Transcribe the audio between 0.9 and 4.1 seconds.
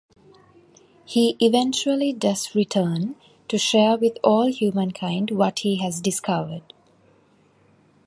He eventually does return, to share